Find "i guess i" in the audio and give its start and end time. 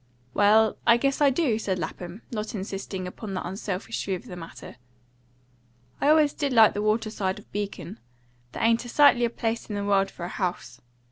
0.87-1.29